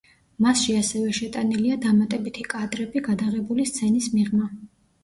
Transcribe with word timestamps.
მასში 0.45 0.73
ასევე 0.77 1.13
შეტანილია 1.17 1.77
დამატებითი 1.85 2.47
კადრები, 2.55 3.07
გადაღებული 3.11 3.71
სცენის 3.75 4.15
მიღმა. 4.19 4.53